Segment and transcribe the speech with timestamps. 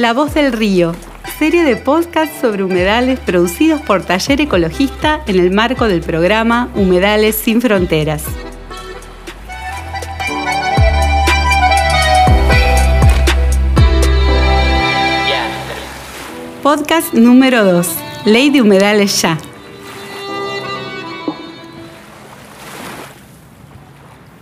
[0.00, 0.94] La Voz del Río,
[1.38, 7.36] serie de podcast sobre humedales producidos por Taller Ecologista en el marco del programa Humedales
[7.36, 8.24] sin Fronteras.
[16.70, 17.88] Podcast número 2.
[18.26, 19.36] Ley de Humedales Ya.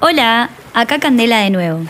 [0.01, 1.81] Hola, acá Candela de nuevo.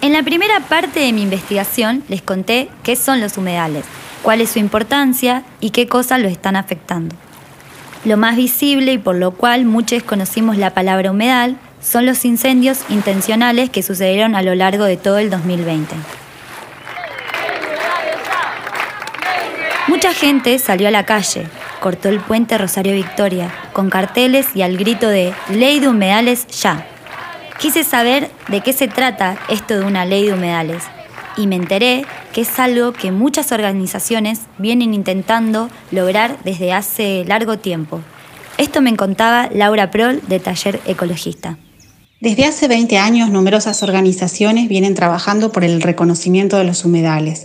[0.00, 3.84] En la primera parte de mi investigación les conté qué son los humedales,
[4.24, 7.14] cuál es su importancia y qué cosas lo están afectando.
[8.04, 12.80] Lo más visible y por lo cual muchos conocimos la palabra humedal son los incendios
[12.88, 16.21] intencionales que sucedieron a lo largo de todo el 2020.
[20.02, 21.46] Mucha gente salió a la calle,
[21.78, 26.88] cortó el puente Rosario Victoria con carteles y al grito de Ley de humedales ya.
[27.60, 30.82] Quise saber de qué se trata esto de una ley de humedales
[31.36, 37.58] y me enteré que es algo que muchas organizaciones vienen intentando lograr desde hace largo
[37.58, 38.00] tiempo.
[38.58, 41.58] Esto me contaba Laura Prol de Taller Ecologista.
[42.22, 47.44] Desde hace 20 años, numerosas organizaciones vienen trabajando por el reconocimiento de los humedales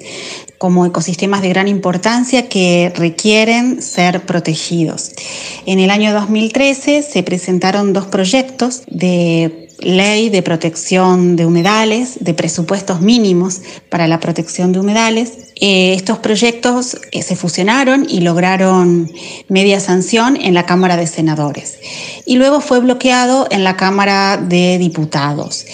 [0.60, 5.14] como ecosistemas de gran importancia que requieren ser protegidos.
[5.66, 12.34] En el año 2013 se presentaron dos proyectos de ley de protección de humedales, de
[12.34, 15.54] presupuestos mínimos para la protección de humedales.
[15.60, 19.12] Eh, estos proyectos eh, se fusionaron y lograron
[19.48, 21.78] media sanción en la Cámara de Senadores
[22.26, 25.66] y luego fue bloqueado en la Cámara de Diputados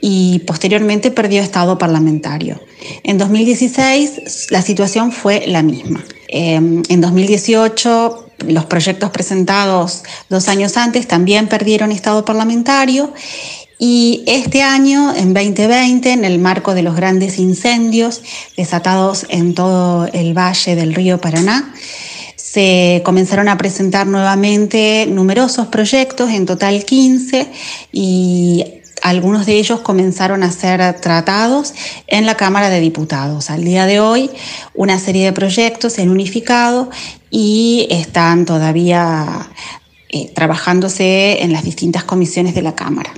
[0.00, 2.60] y posteriormente perdió estado parlamentario.
[3.04, 6.04] En 2016 la situación fue la misma.
[6.28, 13.12] Em, en 2018 los proyectos presentados dos años antes también perdieron estado parlamentario.
[13.78, 18.22] Y este año, en 2020, en el marco de los grandes incendios
[18.56, 21.74] desatados en todo el valle del río Paraná,
[22.36, 27.50] se comenzaron a presentar nuevamente numerosos proyectos, en total 15,
[27.92, 31.74] y algunos de ellos comenzaron a ser tratados
[32.06, 33.50] en la Cámara de Diputados.
[33.50, 34.30] Al día de hoy,
[34.74, 36.88] una serie de proyectos se han unificado
[37.30, 39.50] y están todavía
[40.08, 43.12] eh, trabajándose en las distintas comisiones de la Cámara.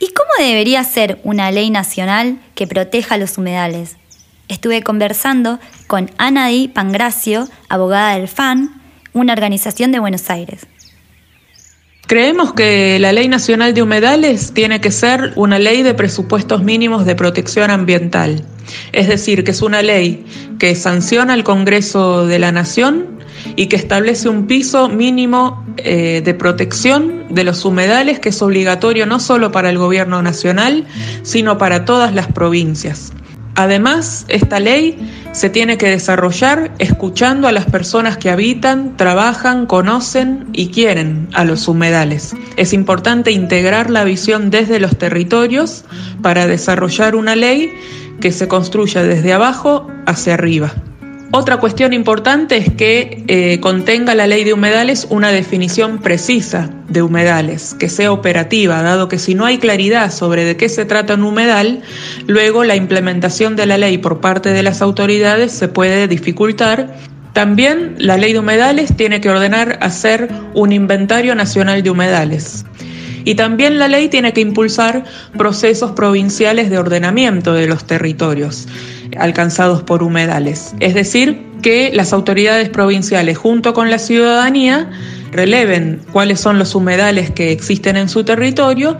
[0.00, 3.96] ¿Y cómo debería ser una ley nacional que proteja los humedales?
[4.48, 10.66] Estuve conversando con Anadi Pangracio, abogada del FAN, una organización de Buenos Aires.
[12.06, 17.04] Creemos que la Ley Nacional de Humedales tiene que ser una ley de presupuestos mínimos
[17.04, 18.44] de protección ambiental.
[18.92, 20.24] Es decir, que es una ley
[20.60, 23.18] que sanciona al Congreso de la Nación
[23.56, 29.04] y que establece un piso mínimo eh, de protección de los humedales que es obligatorio
[29.06, 30.86] no solo para el gobierno nacional,
[31.22, 33.12] sino para todas las provincias.
[33.56, 34.98] Además, esta ley
[35.32, 41.44] se tiene que desarrollar escuchando a las personas que habitan, trabajan, conocen y quieren a
[41.44, 42.36] los humedales.
[42.56, 45.84] Es importante integrar la visión desde los territorios
[46.20, 47.72] para desarrollar una ley
[48.20, 50.72] que se construya desde abajo hacia arriba.
[51.32, 57.02] Otra cuestión importante es que eh, contenga la ley de humedales una definición precisa de
[57.02, 61.14] humedales, que sea operativa, dado que si no hay claridad sobre de qué se trata
[61.14, 61.82] un humedal,
[62.28, 66.96] luego la implementación de la ley por parte de las autoridades se puede dificultar.
[67.32, 72.64] También la ley de humedales tiene que ordenar hacer un inventario nacional de humedales.
[73.24, 75.02] Y también la ley tiene que impulsar
[75.36, 78.68] procesos provinciales de ordenamiento de los territorios
[79.18, 80.74] alcanzados por humedales.
[80.80, 84.90] Es decir, que las autoridades provinciales junto con la ciudadanía
[85.32, 88.96] releven cuáles son los humedales que existen en su territorio,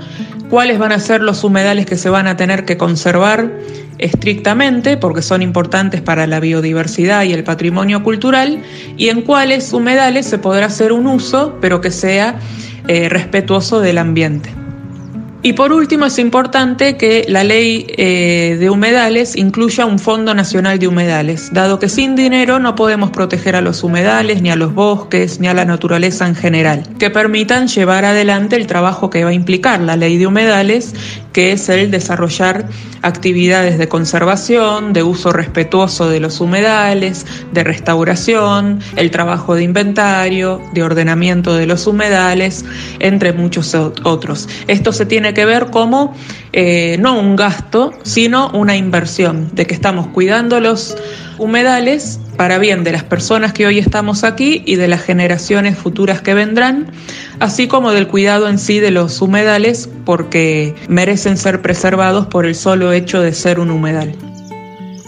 [0.50, 3.50] cuáles van a ser los humedales que se van a tener que conservar
[3.98, 8.62] estrictamente porque son importantes para la biodiversidad y el patrimonio cultural
[8.96, 12.38] y en cuáles humedales se podrá hacer un uso pero que sea
[12.88, 14.65] eh, respetuoso del ambiente.
[15.46, 20.80] Y por último, es importante que la ley eh, de humedales incluya un Fondo Nacional
[20.80, 24.74] de Humedales, dado que sin dinero no podemos proteger a los humedales, ni a los
[24.74, 29.30] bosques, ni a la naturaleza en general, que permitan llevar adelante el trabajo que va
[29.30, 30.96] a implicar la ley de humedales,
[31.32, 32.64] que es el desarrollar
[33.02, 40.60] actividades de conservación, de uso respetuoso de los humedales, de restauración, el trabajo de inventario,
[40.72, 42.64] de ordenamiento de los humedales,
[42.98, 44.48] entre muchos otros.
[44.66, 46.16] Esto se tiene que ver como
[46.54, 50.96] eh, no un gasto, sino una inversión, de que estamos cuidando los
[51.36, 56.22] humedales para bien de las personas que hoy estamos aquí y de las generaciones futuras
[56.22, 56.86] que vendrán,
[57.38, 62.54] así como del cuidado en sí de los humedales porque merecen ser preservados por el
[62.54, 64.14] solo hecho de ser un humedal.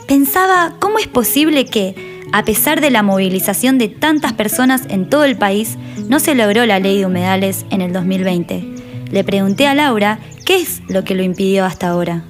[0.06, 1.94] Pensaba cómo es posible que,
[2.32, 6.66] a pesar de la movilización de tantas personas en todo el país, no se logró
[6.66, 8.77] la ley de humedales en el 2020.
[9.10, 12.24] Le pregunté a Laura qué es lo que lo impidió hasta ahora.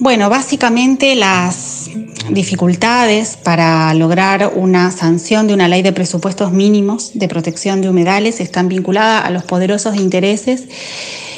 [0.00, 1.90] Bueno, básicamente las
[2.30, 8.40] dificultades para lograr una sanción de una ley de presupuestos mínimos de protección de humedales
[8.40, 10.64] están vinculadas a los poderosos intereses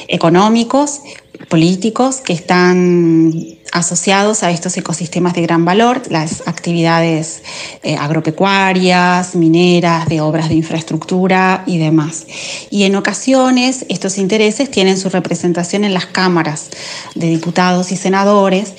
[0.09, 1.03] económicos,
[1.49, 3.33] políticos que están
[3.73, 7.43] asociados a estos ecosistemas de gran valor, las actividades
[7.83, 12.27] eh, agropecuarias, mineras, de obras de infraestructura y demás.
[12.71, 16.71] Y en ocasiones estos intereses tienen su representación en las cámaras
[17.15, 18.73] de diputados y senadores.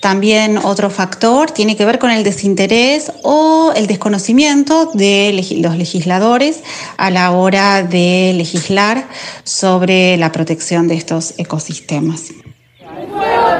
[0.00, 6.60] También otro factor tiene que ver con el desinterés o el desconocimiento de los legisladores
[6.96, 9.06] a la hora de legislar
[9.44, 11.99] sobre la protección de estos ecosistemas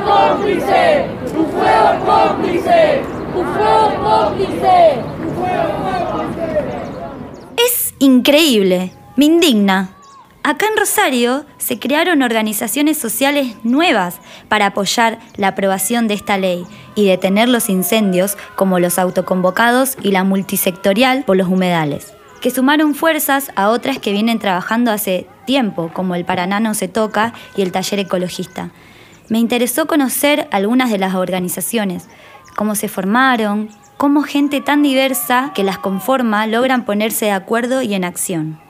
[0.05, 1.07] cómplice,
[1.37, 3.03] un fuego cómplice,
[3.33, 5.03] fuego cómplice,
[5.35, 5.73] fuego
[6.11, 6.61] cómplice.
[7.57, 9.97] Es increíble, me indigna.
[10.43, 14.17] Acá en Rosario se crearon organizaciones sociales nuevas
[14.49, 20.13] para apoyar la aprobación de esta ley y detener los incendios como los autoconvocados y
[20.13, 25.91] la multisectorial por los humedales, que sumaron fuerzas a otras que vienen trabajando hace tiempo,
[25.93, 28.71] como el Paraná no se toca y el Taller Ecologista
[29.31, 32.09] me interesó conocer algunas de las organizaciones,
[32.57, 37.95] cómo se formaron, cómo gente tan diversa que las conforma logran ponerse de acuerdo y
[37.95, 38.61] en acción.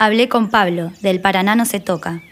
[0.00, 2.22] Hablé con Pablo, del Paraná no se toca.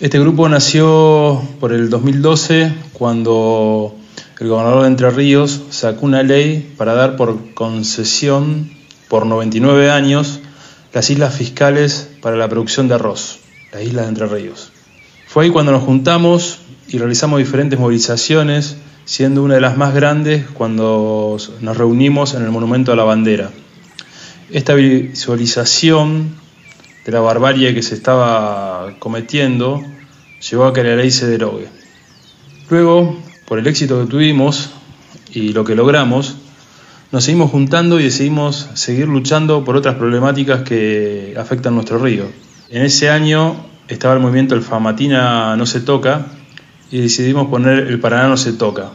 [0.00, 3.96] Este grupo nació por el 2012 cuando
[4.38, 8.70] el gobernador de Entre Ríos sacó una ley para dar por concesión
[9.08, 10.40] por 99 años
[10.92, 13.38] las islas fiscales para la producción de arroz,
[13.72, 14.72] las islas de Entre Ríos.
[15.26, 18.76] Fue ahí cuando nos juntamos y realizamos diferentes movilizaciones,
[19.06, 23.50] siendo una de las más grandes cuando nos reunimos en el Monumento a la Bandera.
[24.52, 26.34] Esta visualización
[27.06, 29.80] de la barbarie que se estaba cometiendo
[30.40, 31.68] llevó a que la ley se derogue.
[32.68, 33.16] Luego,
[33.46, 34.70] por el éxito que tuvimos
[35.32, 36.34] y lo que logramos,
[37.12, 42.24] nos seguimos juntando y decidimos seguir luchando por otras problemáticas que afectan nuestro río.
[42.70, 43.54] En ese año
[43.86, 46.26] estaba el movimiento El Famatina no se toca
[46.90, 48.90] y decidimos poner El Paraná no se toca.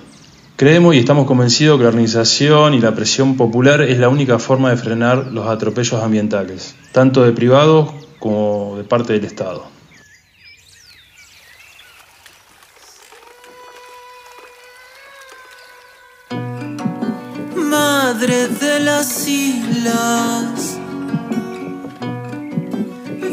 [0.57, 4.69] Creemos y estamos convencidos que la organización y la presión popular es la única forma
[4.69, 9.65] de frenar los atropellos ambientales, tanto de privados como de parte del Estado.
[17.57, 20.77] Madre de las islas,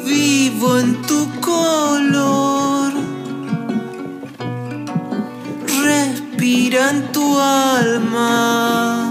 [0.04, 2.61] vivo en tu color
[6.74, 9.01] en tu alma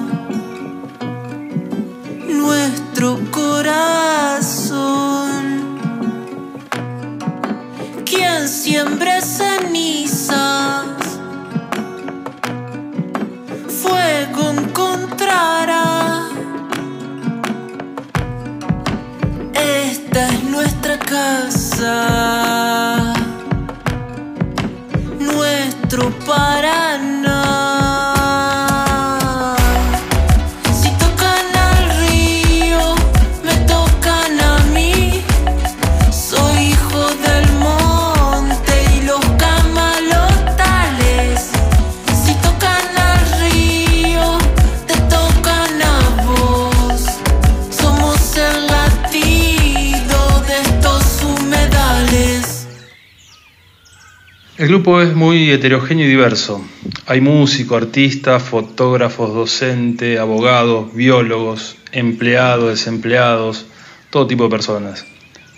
[54.82, 56.60] grupo es muy heterogéneo y diverso.
[57.06, 63.68] Hay músicos, artistas, fotógrafos, docentes, abogados, biólogos, empleados, desempleados,
[64.10, 65.06] todo tipo de personas,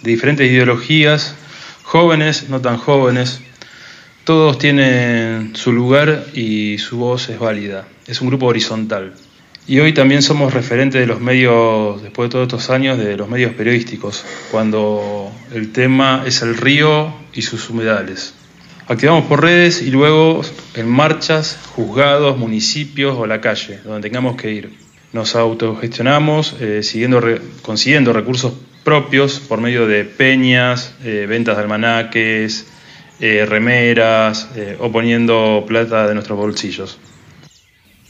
[0.01, 1.36] de diferentes ideologías,
[1.84, 3.39] jóvenes, no tan jóvenes,
[4.25, 7.88] Todos tienen su lugar y su voz es válida.
[8.06, 9.13] Es un grupo horizontal.
[9.68, 13.30] Y hoy también somos referentes de los medios, después de todos estos años, de los
[13.30, 18.34] medios periodísticos, cuando el tema es el río y sus humedales.
[18.86, 20.42] Activamos por redes y luego
[20.75, 24.74] en marchas, juzgados, municipios o la calle, donde tengamos que ir.
[25.13, 27.22] Nos autogestionamos eh, siguiendo,
[27.62, 28.52] consiguiendo recursos
[28.84, 32.68] propios por medio de peñas, eh, ventas de almanaques,
[33.22, 34.50] eh, remeras
[34.80, 36.98] o poniendo plata de nuestros bolsillos.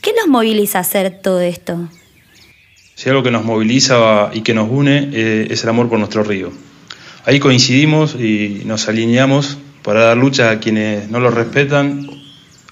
[0.02, 1.88] ¿Qué nos moviliza a hacer todo esto?
[2.96, 5.10] Si algo que nos moviliza y que nos une
[5.52, 6.52] es el amor por nuestro río.
[7.26, 12.10] Ahí coincidimos y nos alineamos para dar lucha a quienes no lo respetan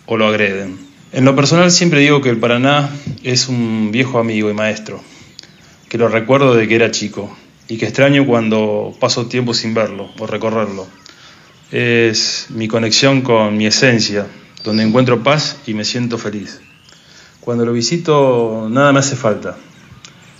[0.05, 0.77] o lo agreden.
[1.11, 2.89] En lo personal siempre digo que el Paraná
[3.23, 5.01] es un viejo amigo y maestro,
[5.89, 7.35] que lo recuerdo de que era chico
[7.67, 10.87] y que extraño cuando paso tiempo sin verlo o recorrerlo.
[11.71, 14.27] Es mi conexión con mi esencia,
[14.63, 16.61] donde encuentro paz y me siento feliz.
[17.41, 19.57] Cuando lo visito nada me hace falta.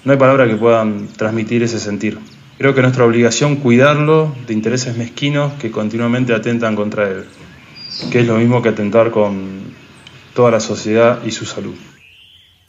[0.06, 2.18] No hay palabras que puedan transmitir ese sentir.
[2.62, 7.26] Creo que es nuestra obligación cuidarlo de intereses mezquinos que continuamente atentan contra él,
[8.12, 9.74] que es lo mismo que atentar con
[10.36, 11.74] toda la sociedad y su salud.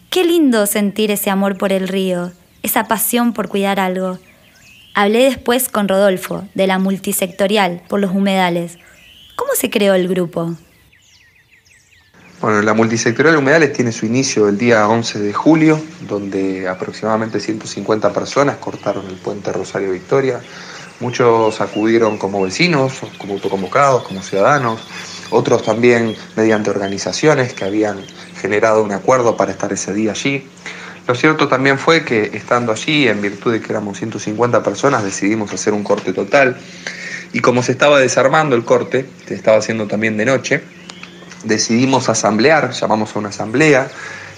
[0.09, 2.33] Qué lindo sentir ese amor por el río,
[2.63, 4.19] esa pasión por cuidar algo.
[4.95, 8.79] Hablé después con Rodolfo, de la multisectorial por los humedales.
[9.37, 10.57] ¿Cómo se creó el grupo?
[12.43, 18.13] Bueno, la multisectorial Humedales tiene su inicio el día 11 de julio, donde aproximadamente 150
[18.13, 20.41] personas cortaron el puente Rosario Victoria.
[20.99, 24.81] Muchos acudieron como vecinos, como autoconvocados, como ciudadanos,
[25.31, 28.05] otros también mediante organizaciones que habían
[28.41, 30.45] generado un acuerdo para estar ese día allí.
[31.07, 35.53] Lo cierto también fue que estando allí, en virtud de que éramos 150 personas, decidimos
[35.53, 36.57] hacer un corte total.
[37.33, 40.65] Y como se estaba desarmando el corte, se estaba haciendo también de noche,
[41.45, 43.89] decidimos asamblear, llamamos a una asamblea,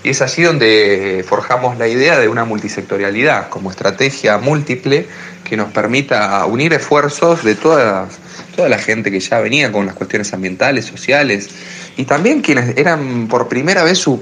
[0.03, 5.09] y es allí donde forjamos la idea de una multisectorialidad como estrategia múltiple
[5.45, 8.09] que nos permita unir esfuerzos de toda,
[8.55, 11.49] toda la gente que ya venía con las cuestiones ambientales, sociales,
[11.97, 14.21] y también quienes eran por primera vez su,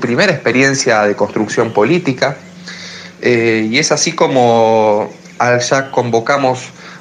[0.00, 2.36] primera experiencia de construcción política.
[3.20, 5.12] Eh, y es así como
[5.70, 6.60] ya convocamos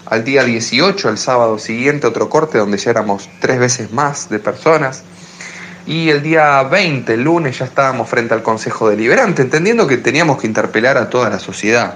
[0.10, 4.40] al día 18, el sábado siguiente, otro corte donde ya éramos tres veces más de
[4.40, 5.04] personas.
[5.86, 10.40] Y el día 20, el lunes, ya estábamos frente al Consejo Deliberante, entendiendo que teníamos
[10.40, 11.96] que interpelar a toda la sociedad.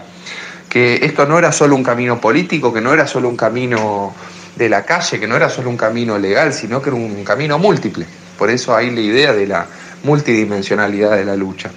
[0.69, 4.13] Que esto no era solo un camino político, que no era solo un camino
[4.55, 7.59] de la calle, que no era solo un camino legal, sino que era un camino
[7.59, 8.05] múltiple.
[8.37, 9.65] Por eso hay la idea de la
[10.03, 11.69] multidimensionalidad de la lucha.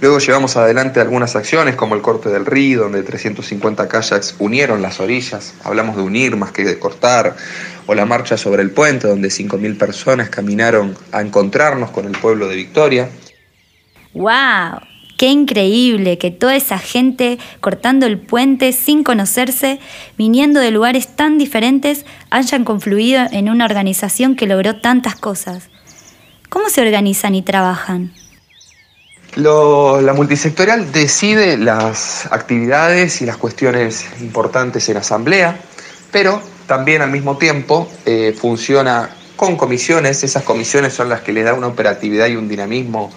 [0.00, 4.98] Luego llevamos adelante algunas acciones como el corte del río, donde 350 kayaks unieron las
[4.98, 7.36] orillas, hablamos de unir más que de cortar,
[7.86, 12.48] o la marcha sobre el puente, donde 5.000 personas caminaron a encontrarnos con el pueblo
[12.48, 13.10] de Victoria.
[14.14, 14.80] ¡Wow!
[15.18, 19.80] Qué increíble que toda esa gente cortando el puente sin conocerse,
[20.16, 25.68] viniendo de lugares tan diferentes, hayan confluido en una organización que logró tantas cosas.
[26.48, 28.14] ¿Cómo se organizan y trabajan?
[29.36, 35.60] La multisectorial decide las actividades y las cuestiones importantes en asamblea,
[36.10, 40.22] pero también al mismo tiempo eh, funciona con comisiones.
[40.24, 43.12] Esas comisiones son las que le dan una operatividad y un dinamismo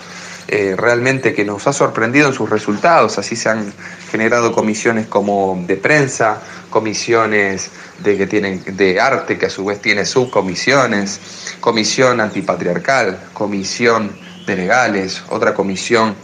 [0.48, 3.18] eh, realmente que nos ha sorprendido en sus resultados.
[3.18, 3.74] Así se han
[4.12, 7.72] generado comisiones como de prensa, comisiones
[8.04, 11.20] de, que tienen, de arte, que a su vez tiene subcomisiones,
[11.60, 14.12] comisión antipatriarcal, comisión
[14.46, 16.16] de legales, otra comisión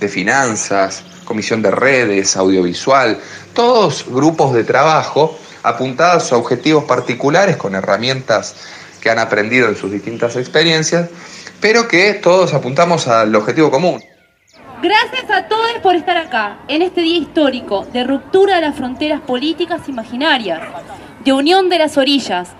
[0.00, 3.18] de finanzas, comisión de redes, audiovisual,
[3.54, 8.54] todos grupos de trabajo apuntados a objetivos particulares con herramientas
[9.00, 11.10] que han aprendido en sus distintas experiencias,
[11.60, 14.02] pero que todos apuntamos al objetivo común.
[14.82, 19.20] Gracias a todos por estar acá, en este día histórico de ruptura de las fronteras
[19.20, 20.60] políticas imaginarias,
[21.24, 22.50] de unión de las orillas,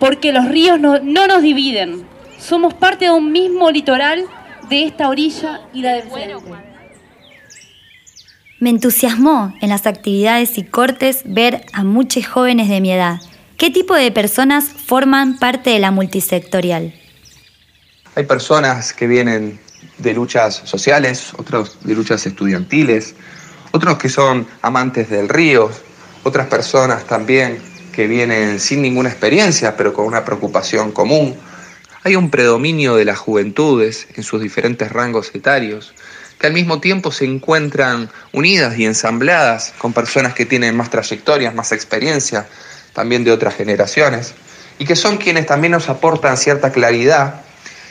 [0.00, 2.06] porque los ríos no, no nos dividen,
[2.38, 4.24] somos parte de un mismo litoral
[4.68, 6.04] de esta orilla y la del
[8.60, 13.20] Me entusiasmó en las actividades y cortes ver a muchos jóvenes de mi edad.
[13.56, 16.94] ¿Qué tipo de personas forman parte de la multisectorial?
[18.14, 19.58] Hay personas que vienen
[19.98, 23.14] de luchas sociales, otros de luchas estudiantiles,
[23.72, 25.70] otros que son amantes del río,
[26.24, 27.60] otras personas también
[27.92, 31.36] que vienen sin ninguna experiencia, pero con una preocupación común,
[32.08, 35.92] hay un predominio de las juventudes en sus diferentes rangos etarios,
[36.38, 41.54] que al mismo tiempo se encuentran unidas y ensambladas con personas que tienen más trayectorias,
[41.54, 42.46] más experiencia,
[42.94, 44.34] también de otras generaciones.
[44.80, 47.42] y que son quienes también nos aportan cierta claridad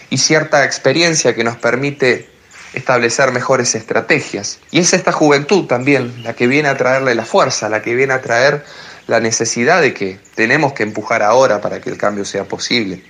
[0.09, 2.29] y cierta experiencia que nos permite
[2.73, 4.59] establecer mejores estrategias.
[4.71, 8.13] Y es esta juventud también la que viene a traerle la fuerza, la que viene
[8.13, 8.63] a traer
[9.05, 13.03] la necesidad de que tenemos que empujar ahora para que el cambio sea posible.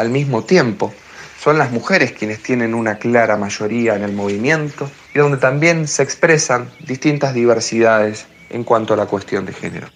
[0.00, 0.94] Al mismo tiempo,
[1.38, 6.02] son las mujeres quienes tienen una clara mayoría en el movimiento y donde también se
[6.02, 9.88] expresan distintas diversidades en cuanto a la cuestión de género.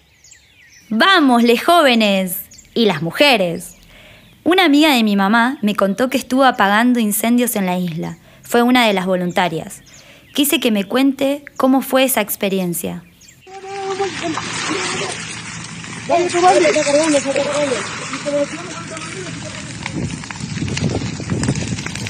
[0.89, 2.37] ¡Vamos, les jóvenes!
[2.75, 3.77] Y las mujeres.
[4.43, 8.19] Una amiga de mi mamá me contó que estuvo apagando incendios en la isla.
[8.43, 9.81] Fue una de las voluntarias.
[10.35, 13.01] Quise que me cuente cómo fue esa experiencia.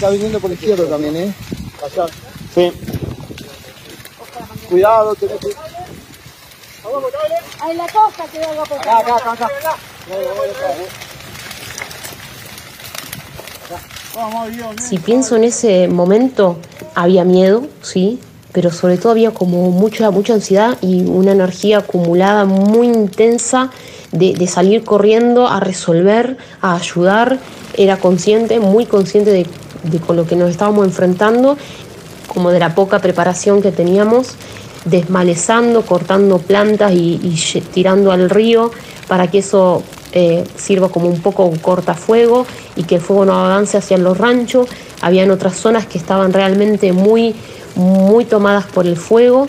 [0.05, 1.33] Está viniendo por la izquierda también, ¿eh?
[1.83, 2.05] Allá.
[2.53, 2.71] Sí.
[4.69, 5.47] Cuidado, tenés que...
[7.59, 8.99] Ahí la costa que venga por acá.
[8.99, 9.77] Acá, acá, acá.
[14.79, 16.59] Si pienso en ese momento,
[16.93, 18.19] había miedo, sí,
[18.51, 23.71] pero sobre todo había como mucha, mucha ansiedad y una energía acumulada muy intensa
[24.11, 27.39] de, de salir corriendo a resolver, a ayudar.
[27.75, 29.47] Era consciente, muy consciente de
[29.89, 31.57] de con lo que nos estábamos enfrentando,
[32.27, 34.35] como de la poca preparación que teníamos,
[34.85, 37.35] desmalezando, cortando plantas y,
[37.73, 38.71] tirando al río
[39.07, 43.33] para que eso eh, sirva como un poco un cortafuego y que el fuego no
[43.33, 44.67] avance hacia los ranchos.
[45.01, 47.35] Habían otras zonas que estaban realmente muy,
[47.75, 49.47] muy tomadas por el fuego.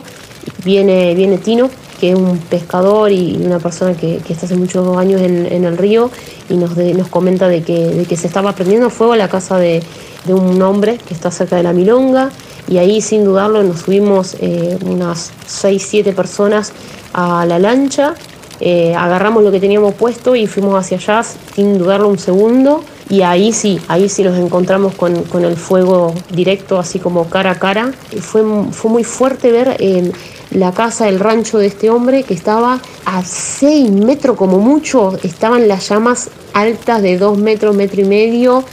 [0.64, 5.20] Viene, viene Tino, que es un pescador y una persona que, está hace muchos años
[5.20, 6.10] en, el río
[6.48, 9.58] y nos, nos comenta de que, de que se estaba prendiendo fuego a la casa
[9.58, 9.82] de,
[10.26, 12.30] de un hombre que está cerca de la Milonga
[12.68, 16.72] y ahí sin dudarlo nos subimos eh, unas 6, 7 personas
[17.12, 18.14] a la lancha,
[18.60, 21.22] eh, agarramos lo que teníamos puesto y fuimos hacia allá
[21.54, 25.14] sin dudarlo un segundo y ahí sí, ahí sí nos encontramos con,
[25.44, 27.92] el fuego directo, así como cara a cara.
[28.20, 28.42] Fue,
[28.72, 30.10] fue muy fuerte ver eh,
[30.50, 35.68] la casa, el rancho de este hombre que estaba a 6 metros como mucho, estaban
[35.68, 38.64] las llamas altas de 2 metros, metro y medio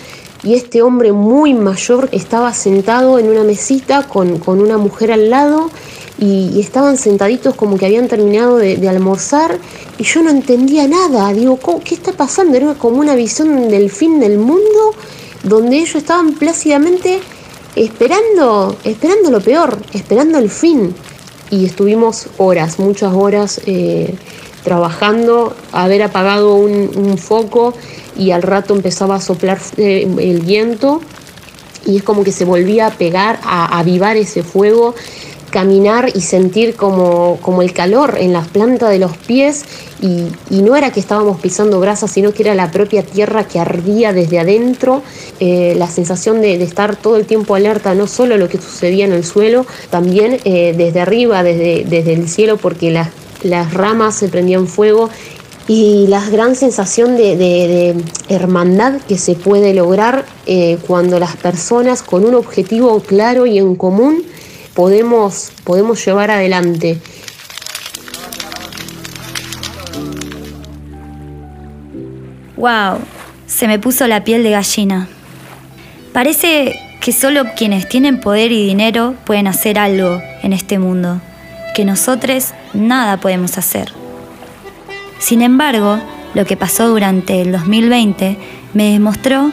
[0.44, 5.72] y este hombre muy mayor estaba sentado en una mesita con, una mujer al lado
[6.20, 9.58] y, estaban sentaditos como que habían terminado de, almorzar
[9.98, 11.32] y yo no entendía nada.
[11.34, 12.58] Digo, ¿qué está pasando?
[12.58, 14.94] Era como una visión del fin del mundo
[15.44, 17.20] donde ellos estaban plácidamente
[17.76, 20.94] esperando, esperando lo peor, esperando el fin.
[21.50, 24.16] Y estuvimos horas, muchas horas eh,
[24.64, 27.74] trabajando, haber apagado un foco
[28.18, 31.02] y al rato empezaba a soplar eh, el viento.
[31.86, 34.96] Y es como que se volvía a pegar, a avivar ese fuego,
[35.50, 39.66] caminar y sentir como, como el calor en las plantas de los pies.
[40.02, 44.14] Y, no era que estábamos pisando brasa, sino que era la propia tierra que ardía
[44.14, 45.02] desde adentro,
[45.42, 49.12] eh, la sensación de, estar todo el tiempo alerta, no solo lo que sucedía en
[49.12, 53.10] el suelo, también eh, desde arriba, desde, desde el cielo, porque las,
[53.44, 55.10] las ramas se prendían fuego
[55.68, 57.96] y la gran sensación de,
[58.28, 63.76] hermandad que se puede lograr eh, cuando las personas con un objetivo claro y en
[63.76, 64.24] común
[64.74, 67.00] podemos, podemos llevar adelante.
[72.58, 73.00] ¡Wow!
[73.46, 75.08] Se me puso la piel de gallina.
[76.12, 81.20] Parece que solo quienes tienen poder y dinero pueden hacer algo en este mundo,
[81.74, 83.92] que nosotros nada podemos hacer.
[85.20, 86.00] Sin embargo,
[86.34, 88.38] lo que pasó durante el 2020
[88.74, 89.52] me demostró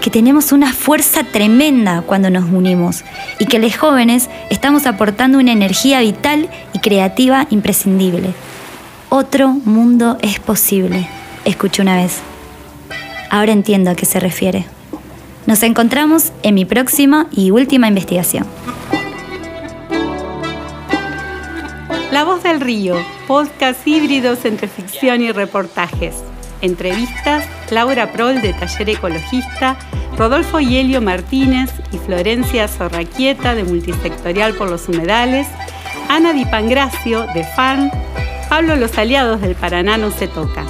[0.00, 3.04] que tenemos una fuerza tremenda cuando nos unimos
[3.38, 8.34] y que los jóvenes estamos aportando una energía vital y creativa imprescindible.
[9.10, 11.06] Otro mundo es posible,
[11.44, 12.18] escuché una vez.
[13.30, 14.66] Ahora entiendo a qué se refiere.
[15.46, 18.46] Nos encontramos en mi próxima y última investigación.
[22.12, 22.96] La Voz del Río,
[23.26, 26.14] podcast híbridos entre ficción y reportajes.
[26.60, 29.78] Entrevistas, Laura Prol de Taller Ecologista,
[30.18, 35.46] Rodolfo Yelio Martínez y Florencia Zorraquieta de Multisectorial por los Humedales,
[36.10, 37.90] Ana Di Pangracio de FARN,
[38.50, 40.64] Pablo Los Aliados del Paraná no se toca.